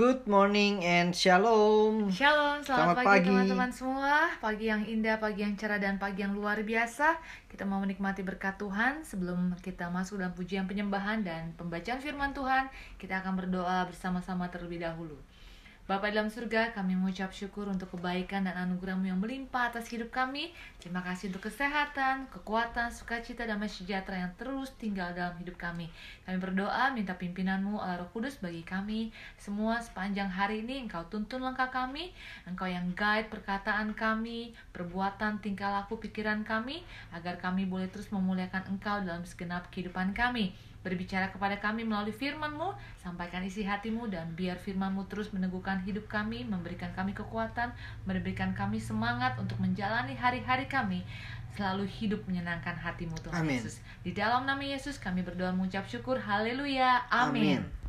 Good 0.00 0.24
morning 0.24 0.80
and 0.80 1.12
shalom. 1.12 2.08
Shalom, 2.08 2.64
selamat, 2.64 2.64
Selamat 2.64 2.96
pagi, 2.96 3.08
pagi. 3.20 3.28
teman-teman 3.28 3.68
semua. 3.68 4.32
Pagi 4.40 4.72
yang 4.72 4.80
indah, 4.88 5.20
pagi 5.20 5.44
yang 5.44 5.52
cerah 5.60 5.76
dan 5.76 6.00
pagi 6.00 6.24
yang 6.24 6.32
luar 6.32 6.56
biasa. 6.64 7.20
Kita 7.52 7.68
mau 7.68 7.84
menikmati 7.84 8.24
berkat 8.24 8.56
Tuhan 8.56 9.04
sebelum 9.04 9.52
kita 9.60 9.92
masuk 9.92 10.24
dalam 10.24 10.32
pujian 10.32 10.64
penyembahan 10.64 11.20
dan 11.20 11.52
pembacaan 11.52 12.00
firman 12.00 12.32
Tuhan. 12.32 12.72
Kita 12.96 13.20
akan 13.20 13.44
berdoa 13.44 13.92
bersama-sama 13.92 14.48
terlebih 14.48 14.80
dahulu. 14.80 15.20
Bapa 15.90 16.06
dalam 16.06 16.30
surga, 16.30 16.70
kami 16.70 16.94
mengucap 16.94 17.34
syukur 17.34 17.66
untuk 17.66 17.98
kebaikan 17.98 18.46
dan 18.46 18.54
anugerahmu 18.54 19.10
yang 19.10 19.18
melimpah 19.18 19.74
atas 19.74 19.90
hidup 19.90 20.14
kami. 20.14 20.54
Terima 20.78 21.02
kasih 21.02 21.34
untuk 21.34 21.50
kesehatan, 21.50 22.30
kekuatan, 22.30 22.94
sukacita, 22.94 23.42
damai 23.42 23.66
sejahtera 23.66 24.22
yang 24.22 24.30
terus 24.38 24.70
tinggal 24.78 25.10
dalam 25.10 25.34
hidup 25.42 25.58
kami. 25.58 25.90
Kami 26.22 26.38
berdoa 26.38 26.94
minta 26.94 27.18
pimpinanmu 27.18 27.74
Allah 27.82 28.06
Roh 28.06 28.10
Kudus 28.14 28.38
bagi 28.38 28.62
kami 28.62 29.10
semua 29.34 29.82
sepanjang 29.82 30.30
hari 30.30 30.62
ini. 30.62 30.86
Engkau 30.86 31.02
tuntun 31.10 31.42
langkah 31.42 31.74
kami, 31.74 32.14
Engkau 32.46 32.70
yang 32.70 32.86
guide 32.94 33.26
perkataan 33.26 33.90
kami, 33.98 34.54
perbuatan, 34.70 35.42
tingkah 35.42 35.74
laku, 35.74 35.98
pikiran 35.98 36.46
kami, 36.46 36.86
agar 37.10 37.42
kami 37.42 37.66
boleh 37.66 37.90
terus 37.90 38.14
memuliakan 38.14 38.78
Engkau 38.78 39.02
dalam 39.02 39.26
segenap 39.26 39.66
kehidupan 39.74 40.14
kami. 40.14 40.54
Berbicara 40.80 41.28
kepada 41.28 41.60
kami 41.60 41.84
melalui 41.84 42.12
firman-Mu, 42.14 42.72
sampaikan 42.96 43.44
isi 43.44 43.64
hatimu 43.64 44.08
dan 44.08 44.32
biar 44.32 44.56
firman-Mu 44.56 45.08
terus 45.12 45.28
meneguhkan 45.30 45.84
hidup 45.84 46.08
kami, 46.08 46.44
memberikan 46.48 46.88
kami 46.96 47.12
kekuatan, 47.12 47.72
memberikan 48.08 48.56
kami 48.56 48.80
semangat 48.80 49.36
untuk 49.36 49.60
menjalani 49.60 50.16
hari-hari 50.16 50.64
kami 50.64 51.04
selalu 51.58 51.84
hidup 51.84 52.22
menyenangkan 52.30 52.78
hatimu 52.78 53.18
Tuhan 53.20 53.42
Amin. 53.42 53.58
Yesus. 53.58 53.82
Di 54.06 54.14
dalam 54.14 54.46
nama 54.46 54.62
Yesus 54.62 54.96
kami 54.96 55.20
berdoa 55.26 55.50
mengucap 55.50 55.84
syukur. 55.90 56.16
Haleluya. 56.22 57.04
Amin. 57.10 57.60
Amin. 57.60 57.79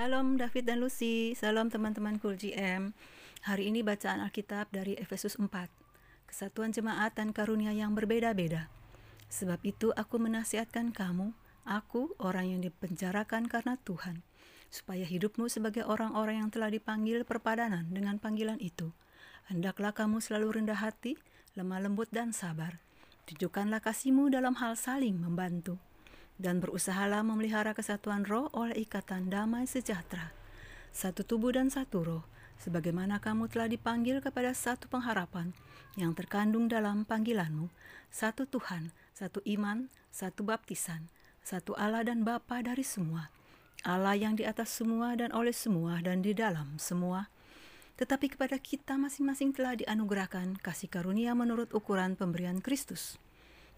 Salam 0.00 0.40
David 0.40 0.64
dan 0.70 0.78
Lucy, 0.78 1.34
salam 1.34 1.68
teman-teman 1.68 2.16
Cool 2.22 2.38
GM. 2.38 2.94
Hari 3.40 3.72
ini 3.72 3.80
bacaan 3.80 4.20
Alkitab 4.20 4.68
dari 4.68 5.00
Efesus 5.00 5.40
4. 5.40 5.48
Kesatuan 6.28 6.76
jemaat 6.76 7.16
dan 7.16 7.32
karunia 7.32 7.72
yang 7.72 7.96
berbeda-beda. 7.96 8.68
Sebab 9.32 9.64
itu 9.64 9.96
aku 9.96 10.20
menasihatkan 10.20 10.92
kamu, 10.92 11.32
aku 11.64 12.12
orang 12.20 12.52
yang 12.52 12.60
dipenjarakan 12.60 13.48
karena 13.48 13.80
Tuhan, 13.80 14.20
supaya 14.68 15.08
hidupmu 15.08 15.48
sebagai 15.48 15.88
orang-orang 15.88 16.44
yang 16.44 16.50
telah 16.52 16.68
dipanggil 16.68 17.24
perpadanan 17.24 17.88
dengan 17.88 18.20
panggilan 18.20 18.60
itu. 18.60 18.92
Hendaklah 19.48 19.96
kamu 19.96 20.20
selalu 20.20 20.60
rendah 20.60 20.76
hati, 20.76 21.16
lemah 21.56 21.80
lembut 21.80 22.12
dan 22.12 22.36
sabar. 22.36 22.76
Tunjukkanlah 23.24 23.80
kasihmu 23.80 24.28
dalam 24.28 24.60
hal 24.60 24.76
saling 24.76 25.16
membantu 25.16 25.80
dan 26.36 26.60
berusahalah 26.60 27.24
memelihara 27.24 27.72
kesatuan 27.72 28.28
roh 28.28 28.52
oleh 28.52 28.84
ikatan 28.84 29.32
damai 29.32 29.64
sejahtera. 29.64 30.28
Satu 30.92 31.24
tubuh 31.24 31.56
dan 31.56 31.72
satu 31.72 32.04
roh, 32.04 32.24
sebagaimana 32.60 33.18
kamu 33.18 33.48
telah 33.48 33.66
dipanggil 33.66 34.20
kepada 34.20 34.52
satu 34.52 34.86
pengharapan 34.92 35.56
yang 35.96 36.12
terkandung 36.12 36.68
dalam 36.68 37.08
panggilanmu, 37.08 37.72
satu 38.12 38.44
Tuhan, 38.46 38.92
satu 39.16 39.40
iman, 39.48 39.88
satu 40.12 40.44
baptisan, 40.44 41.08
satu 41.40 41.72
Allah 41.74 42.04
dan 42.04 42.22
Bapa 42.22 42.60
dari 42.60 42.84
semua, 42.84 43.32
Allah 43.80 44.14
yang 44.14 44.36
di 44.36 44.44
atas 44.44 44.68
semua 44.70 45.16
dan 45.16 45.32
oleh 45.32 45.56
semua 45.56 46.04
dan 46.04 46.20
di 46.20 46.36
dalam 46.36 46.76
semua, 46.76 47.32
tetapi 47.96 48.36
kepada 48.36 48.60
kita 48.60 49.00
masing-masing 49.00 49.56
telah 49.56 49.76
dianugerahkan 49.76 50.60
kasih 50.60 50.92
karunia 50.92 51.32
menurut 51.32 51.72
ukuran 51.72 52.16
pemberian 52.16 52.60
Kristus. 52.60 53.16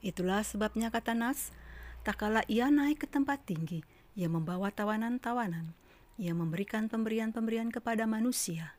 Itulah 0.03 0.43
sebabnya 0.43 0.91
kata 0.91 1.15
Nas, 1.15 1.55
tak 2.03 2.19
kala 2.19 2.43
ia 2.51 2.67
naik 2.67 3.03
ke 3.03 3.07
tempat 3.07 3.47
tinggi, 3.47 3.87
ia 4.19 4.27
membawa 4.27 4.75
tawanan-tawanan, 4.75 5.71
ia 6.21 6.33
memberikan 6.37 6.89
pemberian-pemberian 6.89 7.73
kepada 7.73 8.05
manusia. 8.05 8.77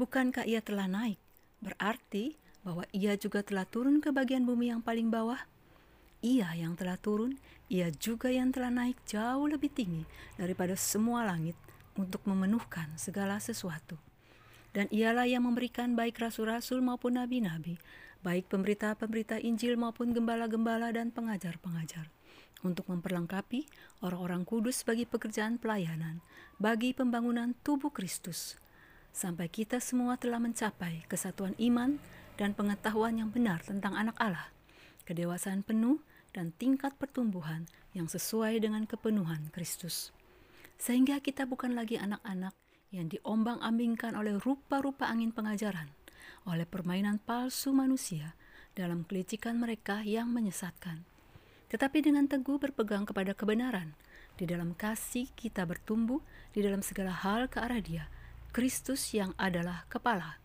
Bukankah 0.00 0.44
ia 0.46 0.62
telah 0.62 0.86
naik? 0.86 1.20
Berarti 1.62 2.36
bahwa 2.66 2.84
ia 2.90 3.14
juga 3.14 3.42
telah 3.46 3.64
turun 3.66 4.02
ke 4.02 4.10
bagian 4.10 4.42
bumi 4.44 4.74
yang 4.74 4.82
paling 4.82 5.08
bawah? 5.08 5.38
Ia 6.24 6.56
yang 6.58 6.74
telah 6.74 6.98
turun, 6.98 7.38
ia 7.70 7.92
juga 7.94 8.32
yang 8.32 8.50
telah 8.50 8.72
naik 8.72 8.98
jauh 9.06 9.46
lebih 9.46 9.70
tinggi 9.70 10.02
daripada 10.34 10.74
semua 10.74 11.22
langit 11.22 11.54
untuk 11.94 12.24
memenuhkan 12.26 12.90
segala 12.98 13.38
sesuatu. 13.38 13.96
Dan 14.74 14.90
ialah 14.92 15.24
yang 15.24 15.48
memberikan 15.48 15.96
baik 15.96 16.20
rasul-rasul 16.20 16.84
maupun 16.84 17.16
nabi-nabi 17.16 17.80
baik 18.26 18.50
pemberita-pemberita 18.50 19.38
Injil 19.38 19.78
maupun 19.78 20.10
gembala-gembala 20.10 20.90
dan 20.90 21.14
pengajar-pengajar, 21.14 22.10
untuk 22.64 22.88
memperlengkapi 22.88 23.68
orang-orang 24.00 24.46
kudus 24.48 24.86
bagi 24.86 25.04
pekerjaan 25.04 25.60
pelayanan, 25.60 26.24
bagi 26.56 26.96
pembangunan 26.96 27.52
tubuh 27.60 27.92
Kristus, 27.92 28.56
sampai 29.12 29.48
kita 29.48 29.80
semua 29.80 30.16
telah 30.16 30.40
mencapai 30.40 31.04
kesatuan 31.08 31.52
iman 31.60 32.00
dan 32.36 32.52
pengetahuan 32.52 33.16
yang 33.16 33.32
benar 33.32 33.64
tentang 33.64 33.96
anak 33.96 34.16
Allah, 34.20 34.52
kedewasaan 35.08 35.64
penuh, 35.64 36.00
dan 36.36 36.52
tingkat 36.60 36.92
pertumbuhan 37.00 37.64
yang 37.96 38.12
sesuai 38.12 38.60
dengan 38.60 38.84
kepenuhan 38.84 39.48
Kristus. 39.56 40.12
Sehingga 40.76 41.24
kita 41.24 41.48
bukan 41.48 41.72
lagi 41.72 41.96
anak-anak 41.96 42.52
yang 42.92 43.08
diombang-ambingkan 43.08 44.12
oleh 44.12 44.36
rupa-rupa 44.36 45.08
angin 45.08 45.32
pengajaran, 45.32 45.88
oleh 46.44 46.68
permainan 46.68 47.16
palsu 47.24 47.72
manusia 47.72 48.36
dalam 48.76 49.08
kelicikan 49.08 49.56
mereka 49.56 50.04
yang 50.04 50.28
menyesatkan. 50.28 51.15
Tetapi 51.66 51.98
dengan 52.04 52.30
teguh 52.30 52.62
berpegang 52.62 53.02
kepada 53.06 53.34
kebenaran, 53.34 53.94
di 54.36 54.44
dalam 54.44 54.76
kasih 54.76 55.32
kita 55.34 55.64
bertumbuh 55.64 56.20
di 56.52 56.60
dalam 56.60 56.84
segala 56.84 57.10
hal 57.10 57.48
ke 57.48 57.58
arah 57.58 57.80
Dia, 57.80 58.04
Kristus 58.52 59.12
yang 59.16 59.32
adalah 59.40 59.88
kepala. 59.88 60.38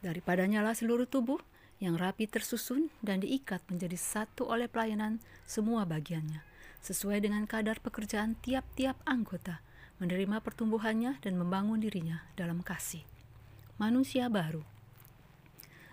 Daripadanya 0.00 0.64
lah 0.64 0.74
seluruh 0.74 1.06
tubuh 1.06 1.38
yang 1.78 1.94
rapi 1.94 2.26
tersusun 2.26 2.90
dan 3.04 3.22
diikat 3.22 3.62
menjadi 3.70 3.94
satu 3.94 4.50
oleh 4.50 4.66
pelayanan 4.66 5.22
semua 5.46 5.86
bagiannya, 5.86 6.42
sesuai 6.82 7.22
dengan 7.22 7.46
kadar 7.46 7.78
pekerjaan 7.78 8.34
tiap-tiap 8.42 8.98
anggota, 9.06 9.62
menerima 10.02 10.42
pertumbuhannya 10.42 11.22
dan 11.22 11.38
membangun 11.38 11.78
dirinya 11.78 12.26
dalam 12.34 12.62
kasih. 12.62 13.02
Manusia 13.78 14.26
baru. 14.26 14.66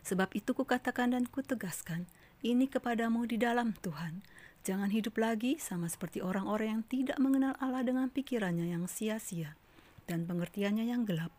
Sebab 0.06 0.34
itu 0.38 0.54
kukatakan 0.54 1.14
dan 1.18 1.26
kutegaskan, 1.30 2.06
ini 2.46 2.70
kepadamu 2.70 3.26
di 3.26 3.42
dalam 3.42 3.74
Tuhan. 3.82 4.22
Jangan 4.62 4.94
hidup 4.94 5.18
lagi 5.18 5.58
sama 5.58 5.90
seperti 5.90 6.22
orang-orang 6.22 6.78
yang 6.78 6.84
tidak 6.86 7.18
mengenal 7.18 7.58
Allah 7.58 7.82
dengan 7.82 8.14
pikirannya 8.14 8.70
yang 8.70 8.86
sia-sia 8.86 9.58
dan 10.06 10.30
pengertiannya 10.30 10.86
yang 10.86 11.10
gelap, 11.10 11.34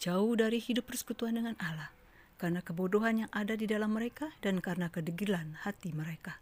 jauh 0.00 0.32
dari 0.32 0.56
hidup 0.56 0.88
persekutuan 0.88 1.36
dengan 1.36 1.52
Allah 1.60 1.92
karena 2.38 2.62
kebodohan 2.62 3.26
yang 3.26 3.30
ada 3.34 3.58
di 3.58 3.66
dalam 3.66 3.92
mereka 3.92 4.30
dan 4.40 4.62
karena 4.62 4.88
kedegilan 4.88 5.58
hati 5.66 5.90
mereka. 5.90 6.38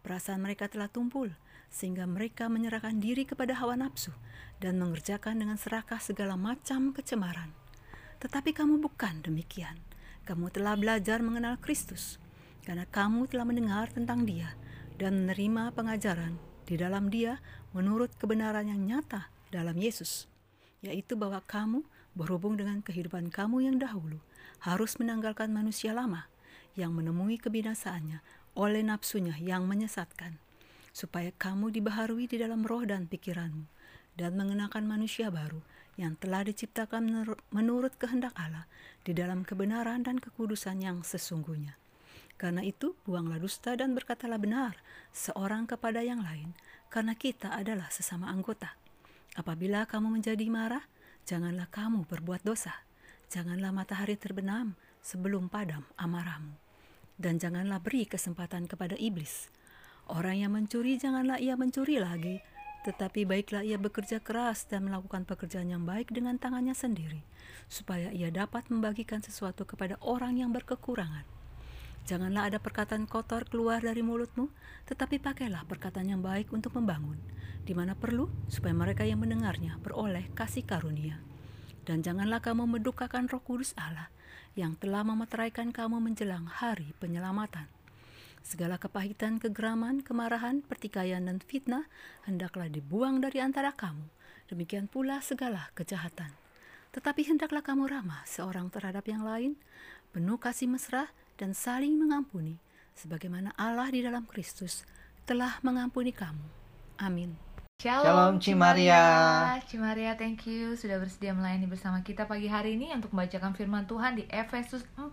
Perasaan 0.00 0.40
mereka 0.40 0.70
telah 0.70 0.86
tumpul, 0.86 1.34
sehingga 1.74 2.06
mereka 2.06 2.46
menyerahkan 2.46 3.02
diri 3.02 3.26
kepada 3.26 3.58
hawa 3.58 3.74
nafsu 3.74 4.14
dan 4.62 4.78
mengerjakan 4.78 5.42
dengan 5.42 5.58
serakah 5.58 5.98
segala 5.98 6.38
macam 6.38 6.94
kecemaran. 6.94 7.50
Tetapi 8.22 8.54
kamu 8.54 8.78
bukan 8.78 9.26
demikian. 9.26 9.74
Kamu 10.24 10.48
telah 10.54 10.78
belajar 10.78 11.20
mengenal 11.20 11.58
Kristus, 11.60 12.22
karena 12.64 12.88
kamu 12.88 13.28
telah 13.28 13.44
mendengar 13.44 13.92
tentang 13.92 14.24
Dia 14.24 14.56
dan 14.96 15.28
menerima 15.28 15.76
pengajaran 15.76 16.40
di 16.64 16.80
dalam 16.80 17.12
Dia 17.12 17.38
menurut 17.76 18.08
kebenaran 18.16 18.66
yang 18.72 18.80
nyata 18.80 19.28
dalam 19.52 19.76
Yesus, 19.76 20.26
yaitu 20.80 21.14
bahwa 21.14 21.44
kamu 21.44 21.84
berhubung 22.16 22.56
dengan 22.56 22.80
kehidupan 22.80 23.28
kamu 23.28 23.68
yang 23.68 23.76
dahulu 23.76 24.18
harus 24.64 24.96
menanggalkan 24.96 25.52
manusia 25.52 25.92
lama 25.92 26.24
yang 26.74 26.96
menemui 26.96 27.36
kebinasaannya 27.36 28.24
oleh 28.56 28.82
nafsunya 28.82 29.36
yang 29.36 29.68
menyesatkan, 29.68 30.40
supaya 30.94 31.30
kamu 31.36 31.74
dibaharui 31.74 32.24
di 32.30 32.40
dalam 32.40 32.64
roh 32.64 32.82
dan 32.86 33.10
pikiranmu, 33.10 33.66
dan 34.14 34.38
mengenakan 34.38 34.86
manusia 34.86 35.28
baru 35.28 35.60
yang 35.94 36.18
telah 36.18 36.46
diciptakan 36.46 37.06
menurut 37.50 37.94
kehendak 37.98 38.34
Allah 38.34 38.66
di 39.02 39.14
dalam 39.14 39.46
kebenaran 39.46 40.02
dan 40.02 40.18
kekudusan 40.18 40.82
yang 40.82 41.02
sesungguhnya. 41.02 41.83
Karena 42.34 42.66
itu, 42.66 42.98
buanglah 43.06 43.38
dusta 43.38 43.78
dan 43.78 43.94
berkatalah 43.94 44.42
benar 44.42 44.74
seorang 45.14 45.70
kepada 45.70 46.02
yang 46.02 46.20
lain, 46.22 46.52
karena 46.90 47.14
kita 47.14 47.54
adalah 47.54 47.88
sesama 47.94 48.26
anggota. 48.26 48.74
Apabila 49.34 49.86
kamu 49.86 50.18
menjadi 50.18 50.46
marah, 50.50 50.86
janganlah 51.26 51.66
kamu 51.70 52.06
berbuat 52.06 52.46
dosa. 52.46 52.74
Janganlah 53.30 53.74
matahari 53.74 54.14
terbenam 54.14 54.78
sebelum 55.02 55.50
padam 55.50 55.82
amarahmu. 55.98 56.54
Dan 57.18 57.42
janganlah 57.42 57.82
beri 57.82 58.06
kesempatan 58.06 58.70
kepada 58.70 58.94
iblis. 58.98 59.50
Orang 60.06 60.38
yang 60.38 60.54
mencuri 60.54 61.00
janganlah 61.00 61.42
ia 61.42 61.58
mencuri 61.58 61.98
lagi, 61.98 62.38
tetapi 62.84 63.24
baiklah 63.24 63.64
ia 63.64 63.80
bekerja 63.80 64.20
keras 64.20 64.68
dan 64.68 64.86
melakukan 64.86 65.24
pekerjaan 65.24 65.72
yang 65.72 65.82
baik 65.82 66.12
dengan 66.12 66.36
tangannya 66.36 66.76
sendiri, 66.76 67.24
supaya 67.66 68.12
ia 68.12 68.28
dapat 68.28 68.68
membagikan 68.68 69.24
sesuatu 69.24 69.64
kepada 69.64 69.96
orang 70.04 70.38
yang 70.38 70.52
berkekurangan. 70.52 71.33
Janganlah 72.04 72.52
ada 72.52 72.60
perkataan 72.60 73.08
kotor 73.08 73.48
keluar 73.48 73.80
dari 73.80 74.04
mulutmu, 74.04 74.52
tetapi 74.84 75.24
pakailah 75.24 75.64
perkataan 75.64 76.12
yang 76.12 76.20
baik 76.20 76.52
untuk 76.52 76.76
membangun, 76.76 77.16
di 77.64 77.72
mana 77.72 77.96
perlu, 77.96 78.28
supaya 78.52 78.76
mereka 78.76 79.08
yang 79.08 79.24
mendengarnya 79.24 79.80
beroleh 79.80 80.28
kasih 80.36 80.68
karunia. 80.68 81.16
Dan 81.88 82.04
janganlah 82.04 82.44
kamu 82.44 82.68
mendukakan 82.68 83.24
roh 83.32 83.40
kudus 83.40 83.72
Allah 83.80 84.12
yang 84.52 84.76
telah 84.76 85.00
memeteraikan 85.00 85.72
kamu 85.72 85.96
menjelang 86.00 86.44
hari 86.44 86.92
penyelamatan. 87.00 87.72
Segala 88.44 88.76
kepahitan, 88.76 89.40
kegeraman, 89.40 90.04
kemarahan, 90.04 90.60
pertikaian, 90.60 91.24
dan 91.24 91.40
fitnah 91.40 91.88
hendaklah 92.28 92.68
dibuang 92.68 93.24
dari 93.24 93.40
antara 93.40 93.72
kamu. 93.72 94.04
Demikian 94.52 94.92
pula 94.92 95.24
segala 95.24 95.72
kejahatan. 95.72 96.28
Tetapi 96.92 97.24
hendaklah 97.32 97.64
kamu 97.64 97.88
ramah 97.88 98.20
seorang 98.28 98.68
terhadap 98.68 99.08
yang 99.08 99.24
lain, 99.24 99.56
penuh 100.12 100.36
kasih 100.36 100.68
mesra, 100.68 101.08
dan 101.34 101.50
saling 101.52 101.98
mengampuni, 101.98 102.62
sebagaimana 102.94 103.50
Allah 103.58 103.90
di 103.90 104.02
dalam 104.02 104.22
Kristus 104.26 104.86
telah 105.26 105.58
mengampuni 105.66 106.14
kamu. 106.14 106.46
Amin. 107.00 107.34
Shalom, 107.82 108.38
Cimaria. 108.38 109.58
Cimaria, 109.66 110.14
thank 110.14 110.46
you 110.46 110.78
sudah 110.78 110.96
bersedia 111.02 111.34
melayani 111.34 111.66
bersama 111.66 112.00
kita 112.06 112.24
pagi 112.24 112.46
hari 112.46 112.78
ini 112.78 112.94
untuk 112.94 113.10
membacakan 113.12 113.52
firman 113.52 113.84
Tuhan 113.84 114.14
di 114.14 114.24
Efesus 114.30 114.86
4. 114.96 115.10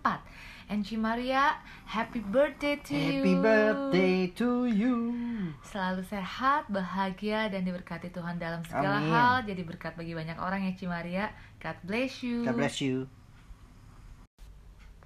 And 0.70 0.86
Cimaria, 0.86 1.58
happy 1.84 2.22
birthday 2.22 2.78
to 2.86 2.94
you. 2.94 3.20
Happy 3.20 3.34
birthday 3.34 4.18
to 4.38 4.70
you. 4.70 4.96
Selalu 5.68 6.06
sehat, 6.06 6.70
bahagia, 6.70 7.50
dan 7.50 7.66
diberkati 7.66 8.08
Tuhan 8.14 8.38
dalam 8.40 8.64
segala 8.64 9.04
Amin. 9.04 9.10
hal. 9.10 9.34
Jadi 9.44 9.62
berkat 9.66 9.98
bagi 9.98 10.16
banyak 10.16 10.38
orang 10.38 10.64
ya 10.64 10.72
Cimaria. 10.78 11.34
God 11.60 11.76
bless 11.84 12.24
you. 12.24 12.46
God 12.46 12.56
bless 12.56 12.78
you. 12.80 13.10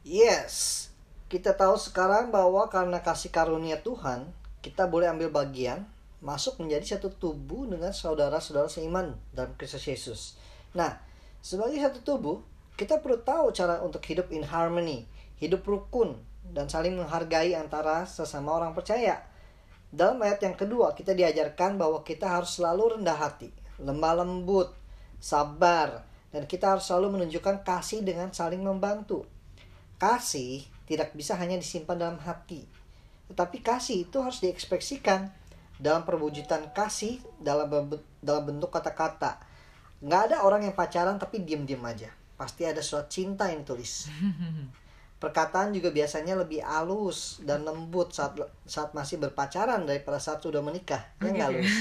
Yes, 0.06 0.86
kita 1.26 1.58
tahu 1.58 1.74
sekarang 1.74 2.30
bahwa 2.30 2.70
karena 2.70 3.02
kasih 3.02 3.34
karunia 3.34 3.82
Tuhan, 3.82 4.30
kita 4.62 4.86
boleh 4.86 5.10
ambil 5.10 5.34
bagian 5.34 5.82
masuk 6.22 6.62
menjadi 6.62 6.96
satu 6.96 7.10
tubuh 7.10 7.66
dengan 7.66 7.90
saudara-saudara 7.90 8.70
seiman 8.70 9.18
dalam 9.34 9.50
Kristus 9.58 9.84
Yesus. 9.90 10.20
Nah, 10.74 11.02
sebagai 11.42 11.82
satu 11.82 11.98
tubuh, 12.02 12.38
kita 12.78 13.02
perlu 13.02 13.18
tahu 13.26 13.50
cara 13.50 13.82
untuk 13.82 14.02
hidup 14.06 14.30
in 14.30 14.46
harmony, 14.46 15.02
hidup 15.42 15.66
rukun, 15.66 16.14
dan 16.54 16.70
saling 16.70 16.94
menghargai 16.94 17.58
antara 17.58 18.06
sesama 18.06 18.54
orang 18.54 18.70
percaya. 18.70 19.26
Dalam 19.90 20.22
ayat 20.22 20.42
yang 20.46 20.54
kedua, 20.54 20.94
kita 20.94 21.10
diajarkan 21.10 21.74
bahwa 21.74 22.06
kita 22.06 22.30
harus 22.30 22.54
selalu 22.54 22.98
rendah 22.98 23.18
hati, 23.18 23.50
lemah 23.82 24.22
lembut, 24.22 24.70
sabar, 25.18 26.06
dan 26.30 26.46
kita 26.46 26.76
harus 26.76 26.86
selalu 26.86 27.18
menunjukkan 27.18 27.66
kasih 27.66 28.06
dengan 28.06 28.30
saling 28.30 28.62
membantu. 28.62 29.26
Kasih 29.96 30.75
tidak 30.86 31.12
bisa 31.12 31.34
hanya 31.38 31.58
disimpan 31.58 31.98
dalam 31.98 32.18
hati, 32.22 32.66
tetapi 33.30 33.62
kasih 33.62 34.06
itu 34.06 34.22
harus 34.22 34.38
diekspresikan 34.38 35.30
dalam 35.76 36.08
perwujudan 36.08 36.72
kasih 36.72 37.20
dalam 37.42 37.68
dalam 38.24 38.42
bentuk 38.46 38.72
kata-kata. 38.72 39.42
Nggak 40.00 40.20
ada 40.32 40.36
orang 40.44 40.64
yang 40.64 40.74
pacaran 40.76 41.20
tapi 41.20 41.44
diem-diem 41.44 41.82
aja. 41.84 42.10
Pasti 42.36 42.68
ada 42.68 42.84
surat 42.84 43.08
cinta 43.08 43.48
yang 43.48 43.64
ditulis. 43.64 44.06
Perkataan 45.16 45.72
juga 45.72 45.88
biasanya 45.88 46.36
lebih 46.36 46.60
halus 46.60 47.40
dan 47.40 47.64
lembut 47.64 48.12
saat 48.12 48.36
saat 48.68 48.92
masih 48.92 49.16
berpacaran 49.16 49.88
daripada 49.88 50.20
saat 50.20 50.44
sudah 50.44 50.60
menikah. 50.60 51.00
Ya 51.24 51.32
nggak 51.32 51.50
Lus? 51.56 51.72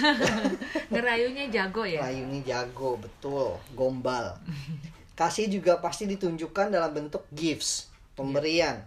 Ngerayunya 0.95 1.51
jago 1.51 1.83
ya. 1.83 2.07
Ini 2.07 2.39
jago 2.47 2.95
betul, 2.95 3.59
gombal. 3.75 4.39
Kasih 5.19 5.51
juga 5.51 5.83
pasti 5.83 6.07
ditunjukkan 6.07 6.71
dalam 6.71 6.91
bentuk 6.95 7.27
gifts, 7.35 7.91
pemberian, 8.15 8.83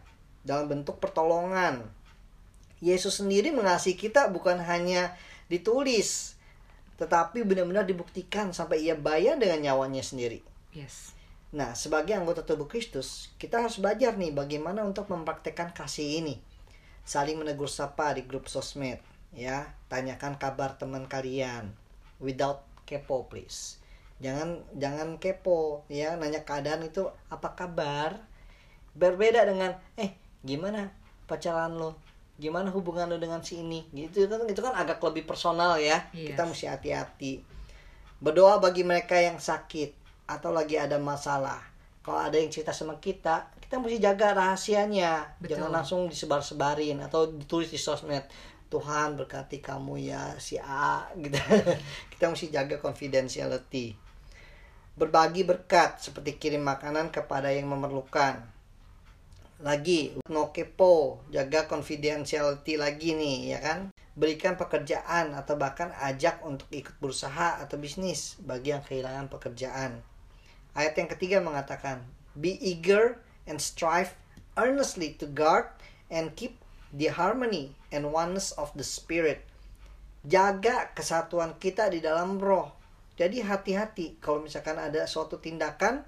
dalam 0.49 0.65
bentuk 0.73 0.97
pertolongan. 0.97 1.85
Yesus 2.81 3.21
sendiri 3.21 3.53
mengasihi 3.53 4.01
kita 4.01 4.33
bukan 4.33 4.57
hanya 4.65 5.13
ditulis, 5.53 6.41
tetapi 6.97 7.45
benar-benar 7.45 7.85
dibuktikan 7.85 8.57
sampai 8.57 8.89
ia 8.89 8.97
bayar 8.97 9.37
dengan 9.37 9.61
nyawanya 9.61 10.01
sendiri. 10.01 10.41
Yes. 10.73 11.13
Nah, 11.53 11.77
sebagai 11.77 12.17
anggota 12.17 12.45
tubuh 12.45 12.65
Kristus, 12.65 13.33
kita 13.37 13.61
harus 13.61 13.77
belajar 13.77 14.17
nih 14.17 14.33
bagaimana 14.33 14.85
untuk 14.89 15.13
mempraktekkan 15.13 15.77
kasih 15.77 16.25
ini. 16.25 16.41
Saling 17.05 17.37
menegur 17.37 17.69
sapa 17.69 18.17
di 18.17 18.25
grup 18.25 18.49
sosmed, 18.49 19.01
ya. 19.37 19.69
Tanyakan 19.89 20.37
kabar 20.41 20.77
teman 20.77 21.09
kalian 21.09 21.73
without 22.21 22.67
kepo 22.85 23.27
please. 23.27 23.81
Jangan 24.19 24.67
jangan 24.77 25.17
kepo 25.17 25.87
ya, 25.89 26.19
nanya 26.19 26.43
keadaan 26.43 26.85
itu 26.85 27.09
apa 27.31 27.55
kabar? 27.55 28.19
Berbeda 28.99 29.47
dengan 29.47 29.79
eh 29.95 30.19
gimana 30.43 30.91
pacaran 31.27 31.75
lo? 31.75 31.99
Gimana 32.39 32.71
hubungan 32.71 33.11
lo 33.11 33.19
dengan 33.19 33.43
si 33.43 33.63
ini? 33.63 33.87
Gitu 33.91 34.31
kan 34.31 34.47
itu 34.47 34.61
kan 34.63 34.75
agak 34.75 35.03
lebih 35.03 35.27
personal 35.27 35.79
ya. 35.79 36.07
Yes. 36.15 36.35
kita 36.35 36.43
mesti 36.47 36.67
hati-hati. 36.71 37.33
Berdoa 38.19 38.59
bagi 38.59 38.83
mereka 38.83 39.19
yang 39.19 39.39
sakit 39.39 39.95
atau 40.27 40.51
lagi 40.55 40.79
ada 40.79 40.99
masalah. 40.99 41.63
Kalau 42.03 42.19
ada 42.19 42.39
yang 42.39 42.49
cerita 42.49 42.73
sama 42.73 42.97
kita 43.03 43.59
kita 43.69 43.85
mesti 43.85 44.01
jaga 44.01 44.33
rahasianya. 44.33 45.37
Betul. 45.37 45.61
jangan 45.61 45.69
langsung 45.69 46.01
disebar-sebarin 46.09 46.97
atau 47.05 47.29
ditulis 47.29 47.69
di 47.69 47.77
sosmed 47.77 48.25
Tuhan 48.73 49.21
berkati 49.21 49.61
kamu 49.61 50.09
ya 50.09 50.33
si 50.41 50.57
A 50.57 51.05
gitu. 51.21 51.37
Kita 52.17 52.33
mesti 52.33 52.49
jaga 52.49 52.81
confidentiality. 52.81 53.93
Berbagi 54.97 55.45
berkat 55.45 56.01
seperti 56.01 56.41
kirim 56.41 56.65
makanan 56.65 57.13
kepada 57.13 57.53
yang 57.53 57.69
memerlukan 57.69 58.41
lagi. 59.63 60.15
No 60.31 60.55
kepo. 60.55 61.23
Jaga 61.31 61.67
confidentiality 61.67 62.79
lagi 62.79 63.15
nih 63.15 63.37
ya 63.55 63.59
kan? 63.63 63.79
Berikan 64.19 64.59
pekerjaan 64.59 65.35
atau 65.35 65.55
bahkan 65.55 65.95
ajak 66.03 66.43
untuk 66.43 66.67
ikut 66.75 66.99
berusaha 66.99 67.63
atau 67.63 67.79
bisnis. 67.79 68.39
Bagi 68.43 68.75
yang 68.75 68.83
kehilangan 68.83 69.31
pekerjaan. 69.31 70.03
Ayat 70.79 70.95
yang 70.95 71.11
ketiga 71.11 71.39
mengatakan 71.43 72.07
be 72.39 72.55
eager 72.63 73.19
and 73.51 73.59
strive 73.59 74.15
earnestly 74.55 75.15
to 75.19 75.27
guard 75.27 75.67
and 76.11 76.35
keep 76.39 76.59
the 76.95 77.11
harmony 77.11 77.75
and 77.91 78.15
oneness 78.15 78.55
of 78.55 78.71
the 78.79 78.87
spirit. 78.87 79.43
Jaga 80.27 80.93
kesatuan 80.95 81.57
kita 81.59 81.91
di 81.91 82.03
dalam 82.03 82.39
roh. 82.39 82.75
Jadi 83.19 83.43
hati-hati 83.43 84.23
kalau 84.23 84.47
misalkan 84.47 84.79
ada 84.79 85.03
suatu 85.11 85.43
tindakan 85.43 86.07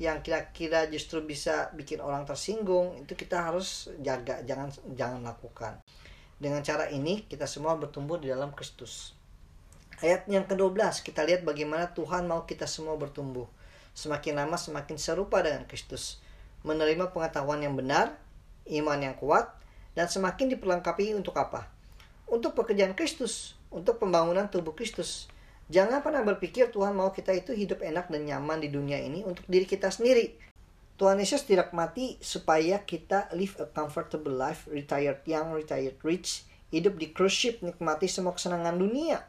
yang 0.00 0.24
kira-kira 0.24 0.88
justru 0.88 1.20
bisa 1.20 1.68
bikin 1.76 2.00
orang 2.00 2.24
tersinggung 2.24 2.96
itu 2.96 3.12
kita 3.12 3.52
harus 3.52 3.92
jaga 4.00 4.40
jangan 4.48 4.72
jangan 4.96 5.20
lakukan. 5.20 5.76
Dengan 6.40 6.64
cara 6.64 6.88
ini 6.88 7.28
kita 7.28 7.44
semua 7.44 7.76
bertumbuh 7.76 8.16
di 8.16 8.32
dalam 8.32 8.56
Kristus. 8.56 9.12
Ayat 10.00 10.24
yang 10.24 10.48
ke-12 10.48 11.04
kita 11.04 11.20
lihat 11.28 11.44
bagaimana 11.44 11.92
Tuhan 11.92 12.24
mau 12.24 12.48
kita 12.48 12.64
semua 12.64 12.96
bertumbuh. 12.96 13.44
Semakin 13.92 14.40
lama 14.40 14.56
semakin 14.56 14.96
serupa 14.96 15.44
dengan 15.44 15.68
Kristus. 15.68 16.24
Menerima 16.64 17.12
pengetahuan 17.12 17.60
yang 17.60 17.76
benar 17.76 18.16
iman 18.72 18.96
yang 18.96 19.12
kuat 19.20 19.52
dan 19.92 20.08
semakin 20.08 20.48
diperlengkapi 20.56 21.12
untuk 21.12 21.36
apa? 21.36 21.68
Untuk 22.24 22.56
pekerjaan 22.56 22.96
Kristus 22.96 23.60
untuk 23.70 24.02
pembangunan 24.02 24.50
tubuh 24.50 24.74
Kristus 24.74 25.30
Jangan 25.70 26.02
pernah 26.02 26.26
berpikir 26.26 26.74
Tuhan 26.74 26.98
mau 26.98 27.14
kita 27.14 27.30
itu 27.30 27.54
hidup 27.54 27.86
enak 27.86 28.10
dan 28.10 28.26
nyaman 28.26 28.58
di 28.58 28.74
dunia 28.74 28.98
ini 28.98 29.22
untuk 29.22 29.46
diri 29.46 29.62
kita 29.62 29.86
sendiri. 29.86 30.34
Tuhan 30.98 31.22
Yesus 31.22 31.46
tidak 31.46 31.70
mati 31.70 32.18
supaya 32.18 32.82
kita 32.82 33.30
live 33.38 33.54
a 33.62 33.70
comfortable 33.70 34.34
life, 34.34 34.66
retired 34.66 35.22
young, 35.30 35.54
retired 35.54 35.94
rich, 36.02 36.42
hidup 36.74 36.98
di 36.98 37.14
cruise 37.14 37.38
ship, 37.38 37.62
nikmati 37.62 38.10
semua 38.10 38.34
kesenangan 38.34 38.82
dunia. 38.82 39.22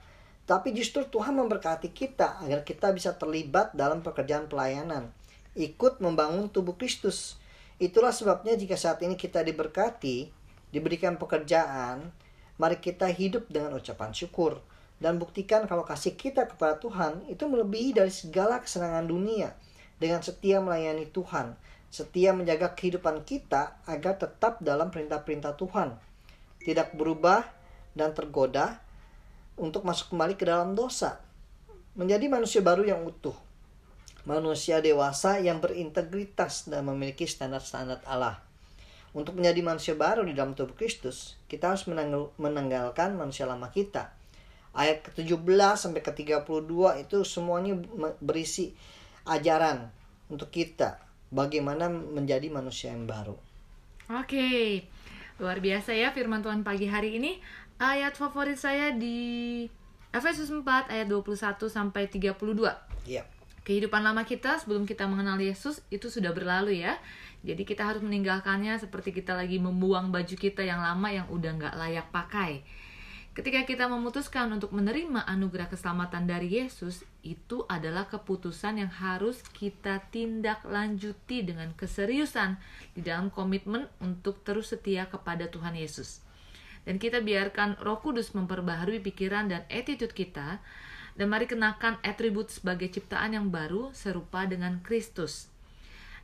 Tapi 0.50 0.74
justru 0.74 1.06
Tuhan 1.06 1.38
memberkati 1.38 1.94
kita 1.94 2.42
agar 2.42 2.66
kita 2.66 2.90
bisa 2.90 3.14
terlibat 3.14 3.78
dalam 3.78 4.02
pekerjaan 4.02 4.50
pelayanan, 4.50 5.14
ikut 5.54 6.02
membangun 6.02 6.50
tubuh 6.50 6.74
Kristus. 6.74 7.38
Itulah 7.78 8.18
sebabnya 8.18 8.58
jika 8.58 8.74
saat 8.74 8.98
ini 9.06 9.14
kita 9.14 9.46
diberkati, 9.46 10.34
diberikan 10.74 11.22
pekerjaan, 11.22 12.10
mari 12.58 12.82
kita 12.82 13.06
hidup 13.14 13.46
dengan 13.46 13.78
ucapan 13.78 14.10
syukur 14.10 14.71
dan 15.02 15.18
buktikan 15.18 15.66
kalau 15.66 15.82
kasih 15.82 16.14
kita 16.14 16.46
kepada 16.46 16.78
Tuhan 16.78 17.26
itu 17.26 17.50
melebihi 17.50 17.98
dari 17.98 18.14
segala 18.14 18.62
kesenangan 18.62 19.10
dunia. 19.10 19.58
Dengan 19.98 20.22
setia 20.22 20.62
melayani 20.62 21.10
Tuhan, 21.10 21.58
setia 21.90 22.34
menjaga 22.34 22.78
kehidupan 22.78 23.26
kita 23.26 23.82
agar 23.90 24.18
tetap 24.18 24.62
dalam 24.62 24.94
perintah-perintah 24.94 25.58
Tuhan, 25.58 25.98
tidak 26.62 26.94
berubah 26.94 27.46
dan 27.98 28.14
tergoda 28.14 28.82
untuk 29.58 29.86
masuk 29.86 30.14
kembali 30.14 30.38
ke 30.38 30.46
dalam 30.46 30.74
dosa, 30.74 31.22
menjadi 31.98 32.30
manusia 32.30 32.62
baru 32.66 32.86
yang 32.86 33.06
utuh, 33.06 33.36
manusia 34.26 34.82
dewasa 34.82 35.42
yang 35.42 35.62
berintegritas 35.62 36.70
dan 36.70 36.86
memiliki 36.86 37.26
standar-standar 37.26 38.02
Allah. 38.06 38.42
Untuk 39.12 39.36
menjadi 39.36 39.60
manusia 39.60 39.94
baru 39.94 40.24
di 40.24 40.32
dalam 40.32 40.56
tubuh 40.56 40.74
Kristus, 40.74 41.36
kita 41.52 41.76
harus 41.76 41.84
menanggal- 41.84 42.32
menanggalkan 42.40 43.20
manusia 43.20 43.44
lama 43.44 43.68
kita. 43.70 44.21
Ayat 44.72 45.04
ke-17 45.04 45.44
sampai 45.76 46.00
ke-32 46.00 46.72
itu 47.04 47.18
semuanya 47.28 47.76
berisi 48.24 48.72
ajaran 49.28 49.92
untuk 50.32 50.48
kita 50.48 51.04
bagaimana 51.28 51.92
menjadi 51.92 52.48
manusia 52.48 52.96
yang 52.96 53.04
baru. 53.04 53.36
Oke, 54.12 54.84
luar 55.40 55.60
biasa 55.64 55.96
ya 55.96 56.12
firman 56.16 56.44
Tuhan 56.44 56.64
pagi 56.64 56.88
hari 56.88 57.20
ini. 57.20 57.40
Ayat 57.82 58.16
favorit 58.16 58.60
saya 58.60 58.94
di 58.94 59.66
Efesus 60.12 60.52
4 60.52 60.92
ayat 60.92 61.08
21 61.08 61.72
sampai 61.72 62.12
32. 62.12 62.36
Iya. 63.08 63.24
Kehidupan 63.64 64.04
lama 64.04 64.28
kita 64.28 64.60
sebelum 64.60 64.84
kita 64.84 65.08
mengenal 65.08 65.40
Yesus 65.40 65.80
itu 65.88 66.12
sudah 66.12 66.36
berlalu 66.36 66.84
ya. 66.84 67.00
Jadi 67.42 67.64
kita 67.64 67.88
harus 67.88 68.04
meninggalkannya 68.04 68.76
seperti 68.78 69.16
kita 69.16 69.34
lagi 69.34 69.58
membuang 69.58 70.12
baju 70.12 70.36
kita 70.36 70.62
yang 70.62 70.84
lama 70.84 71.08
yang 71.10 71.26
udah 71.32 71.52
nggak 71.58 71.76
layak 71.80 72.08
pakai. 72.12 72.62
Ketika 73.32 73.64
kita 73.64 73.88
memutuskan 73.88 74.52
untuk 74.52 74.76
menerima 74.76 75.24
anugerah 75.24 75.72
keselamatan 75.72 76.28
dari 76.28 76.52
Yesus, 76.52 77.08
itu 77.24 77.64
adalah 77.72 78.04
keputusan 78.12 78.84
yang 78.84 78.92
harus 78.92 79.40
kita 79.56 80.04
tindak 80.12 80.68
lanjuti 80.68 81.40
dengan 81.40 81.72
keseriusan 81.72 82.60
di 82.92 83.00
dalam 83.00 83.32
komitmen 83.32 83.88
untuk 84.04 84.44
terus 84.44 84.76
setia 84.76 85.08
kepada 85.08 85.48
Tuhan 85.48 85.80
Yesus. 85.80 86.20
Dan 86.84 87.00
kita 87.00 87.24
biarkan 87.24 87.80
Roh 87.80 88.04
Kudus 88.04 88.36
memperbaharui 88.36 89.00
pikiran 89.00 89.48
dan 89.48 89.64
attitude 89.72 90.12
kita, 90.12 90.60
dan 91.16 91.28
mari 91.32 91.48
kenakan 91.48 92.04
atribut 92.04 92.52
sebagai 92.52 92.92
ciptaan 92.92 93.32
yang 93.32 93.48
baru 93.48 93.96
serupa 93.96 94.44
dengan 94.44 94.84
Kristus. 94.84 95.51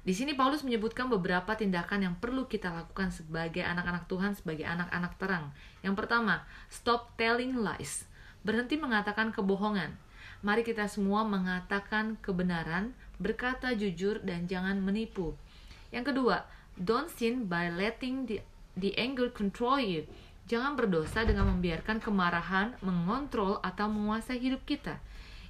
Di 0.05 0.13
sini 0.15 0.37
Paulus 0.37 0.63
menyebutkan 0.63 1.07
beberapa 1.11 1.55
tindakan 1.57 2.05
yang 2.05 2.15
perlu 2.17 2.45
kita 2.45 2.71
lakukan 2.71 3.11
sebagai 3.11 3.65
anak-anak 3.65 4.05
Tuhan, 4.05 4.37
sebagai 4.37 4.63
anak-anak 4.63 5.13
terang. 5.19 5.51
Yang 5.83 5.95
pertama, 6.03 6.45
stop 6.69 7.15
telling 7.19 7.57
lies. 7.59 8.07
Berhenti 8.45 8.79
mengatakan 8.79 9.33
kebohongan. 9.33 9.95
Mari 10.45 10.61
kita 10.61 10.85
semua 10.85 11.25
mengatakan 11.25 12.15
kebenaran, 12.21 12.93
berkata 13.17 13.73
jujur 13.73 14.21
dan 14.21 14.45
jangan 14.45 14.77
menipu. 14.77 15.33
Yang 15.89 16.13
kedua, 16.13 16.45
don't 16.77 17.09
sin 17.09 17.49
by 17.49 17.73
letting 17.73 18.29
the, 18.29 18.39
the 18.77 18.93
anger 18.95 19.33
control 19.33 19.81
you. 19.81 20.05
Jangan 20.47 20.79
berdosa 20.79 21.27
dengan 21.27 21.51
membiarkan 21.51 21.99
kemarahan 21.99 22.79
mengontrol 22.79 23.59
atau 23.59 23.91
menguasai 23.91 24.39
hidup 24.39 24.63
kita. 24.63 24.95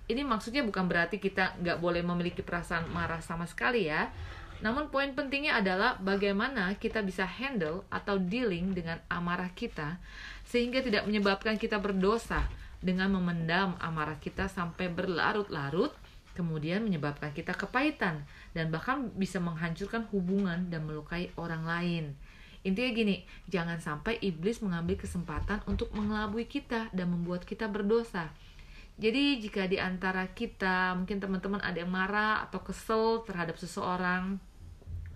Ini 0.07 0.23
maksudnya 0.23 0.63
bukan 0.63 0.87
berarti 0.87 1.19
kita 1.19 1.59
nggak 1.59 1.83
boleh 1.83 1.99
memiliki 1.99 2.39
perasaan 2.39 2.87
marah 2.91 3.19
sama 3.19 3.43
sekali 3.43 3.91
ya. 3.91 4.07
Namun 4.63 4.89
poin 4.89 5.13
pentingnya 5.13 5.61
adalah 5.61 5.99
bagaimana 6.01 6.73
kita 6.81 7.05
bisa 7.05 7.27
handle 7.27 7.85
atau 7.93 8.17
dealing 8.17 8.73
dengan 8.73 8.97
amarah 9.05 9.53
kita 9.53 10.01
sehingga 10.47 10.81
tidak 10.81 11.05
menyebabkan 11.05 11.61
kita 11.61 11.77
berdosa 11.77 12.47
dengan 12.81 13.13
memendam 13.13 13.77
amarah 13.77 14.17
kita 14.17 14.49
sampai 14.49 14.89
berlarut-larut 14.89 15.93
kemudian 16.37 16.85
menyebabkan 16.85 17.33
kita 17.33 17.57
kepahitan 17.57 18.21
dan 18.53 18.69
bahkan 18.69 19.09
bisa 19.17 19.41
menghancurkan 19.41 20.05
hubungan 20.13 20.69
dan 20.69 20.85
melukai 20.85 21.33
orang 21.33 21.65
lain. 21.65 22.05
Intinya 22.61 22.93
gini, 22.93 23.15
jangan 23.49 23.81
sampai 23.81 24.21
iblis 24.21 24.61
mengambil 24.61 25.01
kesempatan 25.01 25.65
untuk 25.65 25.89
mengelabui 25.97 26.45
kita 26.45 26.93
dan 26.93 27.09
membuat 27.09 27.41
kita 27.41 27.65
berdosa. 27.65 28.29
Jadi 28.97 29.37
jika 29.37 29.69
di 29.69 29.77
antara 29.77 30.25
kita 30.33 30.97
mungkin 30.97 31.21
teman-teman 31.21 31.61
ada 31.61 31.77
yang 31.77 31.93
marah 31.93 32.41
atau 32.49 32.65
kesel 32.65 33.21
terhadap 33.29 33.53
seseorang 33.61 34.41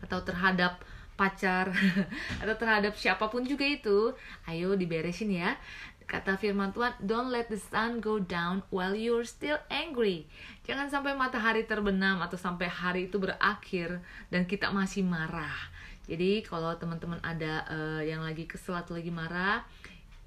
atau 0.05 0.21
terhadap 0.21 0.85
pacar 1.17 1.73
atau 2.41 2.55
terhadap 2.57 2.93
siapa 2.93 3.25
pun 3.29 3.41
juga 3.41 3.65
itu, 3.65 4.13
ayo 4.45 4.77
diberesin 4.77 5.33
ya. 5.33 5.57
Kata 6.05 6.35
firman 6.35 6.75
Tuhan, 6.75 6.93
don't 7.01 7.31
let 7.31 7.47
the 7.47 7.55
sun 7.55 8.03
go 8.03 8.19
down 8.19 8.61
while 8.67 8.91
you're 8.93 9.23
still 9.25 9.57
angry. 9.71 10.27
Jangan 10.67 10.91
sampai 10.91 11.15
matahari 11.15 11.63
terbenam 11.63 12.19
atau 12.19 12.35
sampai 12.35 12.67
hari 12.67 13.07
itu 13.07 13.15
berakhir 13.15 14.03
dan 14.27 14.43
kita 14.43 14.69
masih 14.75 15.07
marah. 15.07 15.71
Jadi 16.11 16.43
kalau 16.43 16.75
teman-teman 16.75 17.17
ada 17.23 17.63
eh, 17.71 18.11
yang 18.11 18.27
lagi 18.27 18.43
kesel 18.43 18.75
atau 18.75 18.99
lagi 18.99 19.07
marah, 19.07 19.63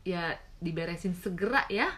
ya 0.09 0.35
diberesin 0.65 1.13
segera 1.13 1.69
ya. 1.69 1.93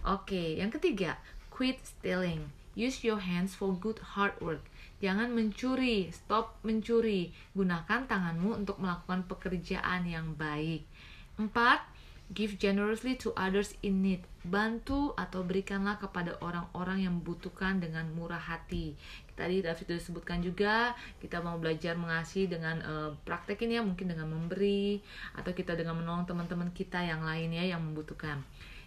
Oke, 0.00 0.56
yang 0.56 0.72
ketiga, 0.72 1.20
quit 1.52 1.76
stealing. 1.84 2.48
Use 2.72 3.04
your 3.04 3.20
hands 3.20 3.52
for 3.52 3.76
good 3.76 4.00
hard 4.16 4.32
work. 4.40 4.64
Jangan 5.04 5.36
mencuri, 5.36 6.08
stop 6.08 6.56
mencuri. 6.64 7.36
Gunakan 7.52 8.08
tanganmu 8.08 8.64
untuk 8.64 8.80
melakukan 8.80 9.28
pekerjaan 9.28 10.08
yang 10.08 10.32
baik. 10.40 10.88
Empat, 11.36 11.84
give 12.32 12.56
generously 12.56 13.12
to 13.20 13.36
others 13.36 13.76
in 13.84 14.00
need. 14.00 14.24
Bantu 14.40 15.12
atau 15.20 15.44
berikanlah 15.44 16.00
kepada 16.00 16.40
orang-orang 16.40 17.04
yang 17.04 17.20
membutuhkan 17.20 17.76
dengan 17.76 18.08
murah 18.16 18.40
hati. 18.40 18.96
Tadi 19.36 19.60
David 19.60 19.84
sudah 19.84 20.00
sebutkan 20.00 20.40
juga 20.40 20.96
kita 21.20 21.44
mau 21.44 21.60
belajar 21.60 21.96
mengasihi 22.00 22.48
dengan 22.48 22.80
eh, 22.80 23.10
praktekin 23.28 23.68
ya 23.68 23.84
mungkin 23.84 24.08
dengan 24.16 24.32
memberi 24.32 25.00
atau 25.36 25.52
kita 25.52 25.76
dengan 25.76 26.00
menolong 26.00 26.24
teman-teman 26.24 26.72
kita 26.72 27.04
yang 27.04 27.20
lainnya 27.20 27.68
yang 27.68 27.84
membutuhkan. 27.84 28.40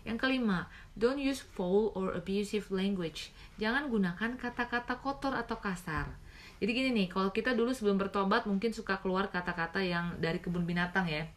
Yang 0.03 0.17
kelima, 0.19 0.67
don't 0.99 1.19
use 1.19 1.39
foul 1.39 1.95
or 1.95 2.11
abusive 2.15 2.67
language. 2.71 3.31
Jangan 3.55 3.87
gunakan 3.87 4.35
kata-kata 4.35 4.99
kotor 4.99 5.31
atau 5.31 5.57
kasar. 5.59 6.11
Jadi 6.59 6.71
gini 6.71 6.89
nih, 6.95 7.07
kalau 7.11 7.31
kita 7.31 7.51
dulu 7.51 7.75
sebelum 7.75 7.99
bertobat 7.99 8.47
mungkin 8.47 8.71
suka 8.71 8.99
keluar 8.99 9.27
kata-kata 9.31 9.83
yang 9.83 10.15
dari 10.19 10.39
kebun 10.39 10.63
binatang 10.63 11.07
ya. 11.07 11.27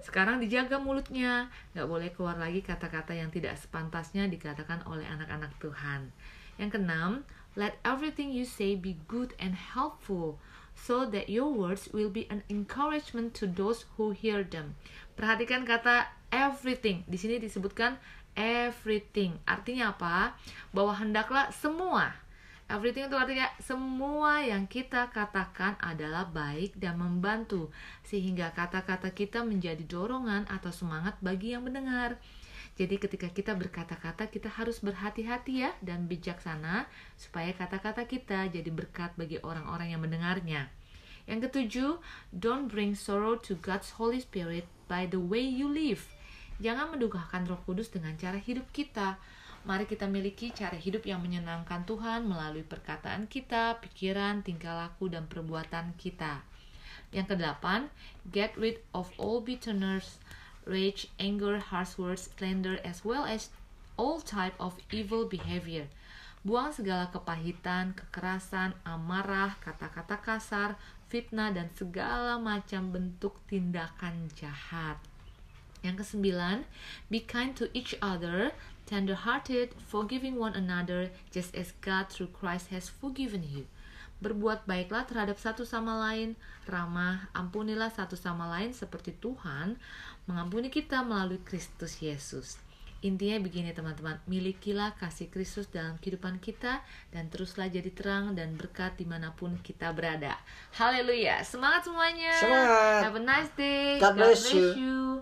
Sekarang 0.00 0.40
dijaga 0.40 0.80
mulutnya, 0.80 1.52
nggak 1.76 1.88
boleh 1.88 2.08
keluar 2.16 2.40
lagi 2.40 2.64
kata-kata 2.64 3.12
yang 3.12 3.28
tidak 3.28 3.60
sepantasnya 3.60 4.24
dikatakan 4.28 4.80
oleh 4.88 5.04
anak-anak 5.04 5.52
Tuhan. 5.60 6.08
Yang 6.56 6.80
keenam, 6.80 7.12
let 7.52 7.76
everything 7.84 8.32
you 8.32 8.48
say 8.48 8.72
be 8.72 8.96
good 9.04 9.36
and 9.36 9.52
helpful, 9.52 10.40
so 10.72 11.04
that 11.04 11.28
your 11.28 11.52
words 11.52 11.92
will 11.92 12.08
be 12.08 12.24
an 12.32 12.40
encouragement 12.48 13.36
to 13.36 13.44
those 13.44 13.84
who 13.94 14.16
hear 14.16 14.40
them. 14.40 14.72
Perhatikan 15.14 15.68
kata 15.68 16.10
everything. 16.34 17.06
Di 17.06 17.14
sini 17.14 17.38
disebutkan 17.38 17.94
everything. 18.34 19.38
Artinya 19.46 19.94
apa? 19.94 20.34
Bahwa 20.74 20.98
hendaklah 20.98 21.54
semua 21.54 22.24
Everything 22.64 23.12
itu 23.12 23.16
artinya 23.20 23.44
semua 23.60 24.40
yang 24.40 24.64
kita 24.64 25.12
katakan 25.12 25.76
adalah 25.84 26.24
baik 26.24 26.72
dan 26.80 26.96
membantu 26.96 27.68
sehingga 28.00 28.56
kata-kata 28.56 29.12
kita 29.12 29.44
menjadi 29.44 29.84
dorongan 29.84 30.48
atau 30.48 30.72
semangat 30.72 31.20
bagi 31.20 31.52
yang 31.52 31.68
mendengar. 31.68 32.16
Jadi 32.80 32.96
ketika 32.96 33.28
kita 33.28 33.52
berkata-kata 33.52 34.32
kita 34.32 34.48
harus 34.48 34.80
berhati-hati 34.80 35.68
ya 35.68 35.76
dan 35.84 36.08
bijaksana 36.08 36.88
supaya 37.20 37.52
kata-kata 37.52 38.08
kita 38.08 38.48
jadi 38.48 38.70
berkat 38.72 39.12
bagi 39.20 39.36
orang-orang 39.44 39.92
yang 39.92 40.00
mendengarnya. 40.00 40.72
Yang 41.28 41.52
ketujuh, 41.52 41.92
don't 42.32 42.72
bring 42.72 42.96
sorrow 42.96 43.36
to 43.36 43.60
God's 43.60 44.00
Holy 44.00 44.24
Spirit 44.24 44.64
by 44.88 45.04
the 45.04 45.20
way 45.20 45.44
you 45.44 45.68
live. 45.68 46.13
Jangan 46.62 46.94
mendukakan 46.94 47.50
Roh 47.50 47.58
Kudus 47.66 47.90
dengan 47.90 48.14
cara 48.14 48.38
hidup 48.38 48.70
kita. 48.70 49.18
Mari 49.64 49.88
kita 49.88 50.06
miliki 50.06 50.52
cara 50.52 50.76
hidup 50.76 51.08
yang 51.08 51.24
menyenangkan 51.24 51.88
Tuhan 51.88 52.28
melalui 52.28 52.62
perkataan 52.62 53.26
kita, 53.26 53.80
pikiran, 53.80 54.44
tingkah 54.44 54.76
laku, 54.76 55.08
dan 55.08 55.24
perbuatan 55.26 55.96
kita. 55.96 56.44
Yang 57.10 57.34
kedelapan, 57.34 57.88
get 58.28 58.52
rid 58.60 58.84
of 58.92 59.08
all 59.16 59.40
bitterness, 59.40 60.20
rage, 60.68 61.08
anger, 61.16 61.58
harsh 61.58 61.96
words, 61.96 62.28
slander, 62.36 62.76
as 62.84 63.02
well 63.02 63.24
as 63.24 63.48
all 63.96 64.20
type 64.20 64.54
of 64.60 64.76
evil 64.92 65.24
behavior. 65.24 65.88
Buang 66.44 66.76
segala 66.76 67.08
kepahitan, 67.08 67.96
kekerasan, 67.96 68.76
amarah, 68.84 69.56
kata-kata 69.64 70.20
kasar, 70.20 70.76
fitnah, 71.08 71.56
dan 71.56 71.72
segala 71.72 72.36
macam 72.36 72.92
bentuk 72.92 73.40
tindakan 73.48 74.28
jahat. 74.36 75.00
Yang 75.84 76.00
kesembilan, 76.00 76.64
be 77.12 77.20
kind 77.20 77.52
to 77.52 77.68
each 77.76 77.92
other, 78.00 78.56
tender-hearted, 78.88 79.76
forgiving 79.84 80.40
one 80.40 80.56
another, 80.56 81.12
just 81.28 81.52
as 81.52 81.76
God 81.84 82.08
through 82.08 82.32
Christ 82.32 82.72
has 82.72 82.88
forgiven 82.88 83.44
you. 83.44 83.68
Berbuat 84.24 84.64
baiklah 84.64 85.04
terhadap 85.04 85.36
satu 85.36 85.68
sama 85.68 86.00
lain, 86.08 86.40
ramah, 86.64 87.28
ampunilah 87.36 87.92
satu 87.92 88.16
sama 88.16 88.48
lain 88.48 88.72
seperti 88.72 89.12
Tuhan 89.20 89.76
mengampuni 90.24 90.72
kita 90.72 91.04
melalui 91.04 91.40
Kristus 91.44 92.00
Yesus. 92.00 92.56
Intinya 93.04 93.36
begini 93.36 93.68
teman-teman, 93.76 94.16
milikilah 94.24 94.96
kasih 94.96 95.28
Kristus 95.28 95.68
dalam 95.68 96.00
kehidupan 96.00 96.40
kita 96.40 96.80
dan 97.12 97.28
teruslah 97.28 97.68
jadi 97.68 97.92
terang 97.92 98.32
dan 98.32 98.56
berkat 98.56 98.96
di 98.96 99.04
mana 99.04 99.28
pun 99.36 99.60
kita 99.60 99.92
berada. 99.92 100.40
Haleluya, 100.72 101.44
semangat 101.44 101.84
semuanya. 101.84 102.32
Semangat. 102.40 103.00
Have 103.04 103.20
a 103.20 103.24
nice 103.28 103.52
day. 103.60 104.00
God 104.00 104.16
bless 104.16 104.48
you. 104.56 104.72
you. 104.72 105.20